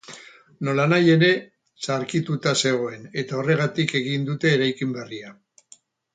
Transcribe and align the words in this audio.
Nolanahi 0.69 1.11
ere, 1.15 1.29
zaharkituta 1.87 2.55
zegoen, 2.65 3.05
eta 3.23 3.39
horregatik 3.43 3.95
egin 4.01 4.27
dute 4.33 4.57
eraikin 4.57 4.99
berria. 4.99 5.37